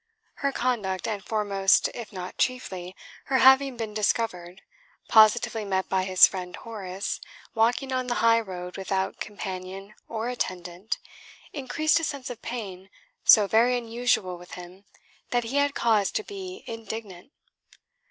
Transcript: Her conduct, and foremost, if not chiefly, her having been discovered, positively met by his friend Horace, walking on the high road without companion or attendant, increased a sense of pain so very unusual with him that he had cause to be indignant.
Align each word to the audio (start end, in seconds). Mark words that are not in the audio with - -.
Her 0.41 0.51
conduct, 0.51 1.07
and 1.07 1.23
foremost, 1.23 1.87
if 1.93 2.11
not 2.11 2.39
chiefly, 2.39 2.95
her 3.25 3.37
having 3.37 3.77
been 3.77 3.93
discovered, 3.93 4.63
positively 5.07 5.63
met 5.63 5.89
by 5.89 6.05
his 6.05 6.25
friend 6.25 6.55
Horace, 6.55 7.21
walking 7.53 7.93
on 7.93 8.07
the 8.07 8.15
high 8.15 8.39
road 8.39 8.77
without 8.77 9.19
companion 9.19 9.93
or 10.09 10.27
attendant, 10.27 10.97
increased 11.53 11.99
a 11.99 12.03
sense 12.03 12.31
of 12.31 12.41
pain 12.41 12.89
so 13.23 13.45
very 13.45 13.77
unusual 13.77 14.39
with 14.39 14.53
him 14.55 14.85
that 15.29 15.43
he 15.43 15.57
had 15.57 15.75
cause 15.75 16.09
to 16.13 16.23
be 16.23 16.63
indignant. 16.65 17.31